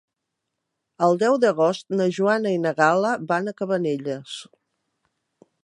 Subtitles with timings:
[1.07, 4.39] El deu d'agost na Joana i na Gal·la van a Cabanelles.